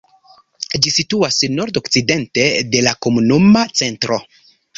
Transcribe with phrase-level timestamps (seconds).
[0.85, 4.21] Ĝi situas nord-okcidente de la komunuma centro.